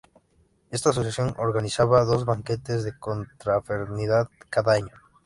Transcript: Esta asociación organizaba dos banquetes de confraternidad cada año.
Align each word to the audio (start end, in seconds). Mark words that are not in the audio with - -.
Esta 0.71 0.89
asociación 0.89 1.35
organizaba 1.37 2.03
dos 2.05 2.25
banquetes 2.25 2.83
de 2.83 2.97
confraternidad 2.97 4.29
cada 4.49 4.73
año. 4.73 4.95